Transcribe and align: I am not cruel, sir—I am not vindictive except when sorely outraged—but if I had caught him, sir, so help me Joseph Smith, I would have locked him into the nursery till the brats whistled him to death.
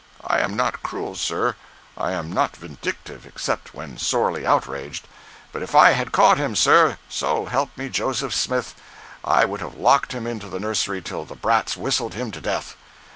I 0.25 0.39
am 0.39 0.55
not 0.55 0.81
cruel, 0.81 1.13
sir—I 1.13 2.13
am 2.13 2.31
not 2.33 2.55
vindictive 2.57 3.23
except 3.27 3.75
when 3.75 3.99
sorely 3.99 4.47
outraged—but 4.47 5.61
if 5.61 5.75
I 5.75 5.91
had 5.91 6.11
caught 6.11 6.39
him, 6.39 6.55
sir, 6.55 6.97
so 7.07 7.45
help 7.45 7.77
me 7.77 7.87
Joseph 7.87 8.33
Smith, 8.33 8.73
I 9.23 9.45
would 9.45 9.61
have 9.61 9.75
locked 9.77 10.13
him 10.13 10.25
into 10.25 10.49
the 10.49 10.59
nursery 10.59 11.03
till 11.03 11.23
the 11.25 11.35
brats 11.35 11.77
whistled 11.77 12.15
him 12.15 12.31
to 12.31 12.41
death. 12.41 12.75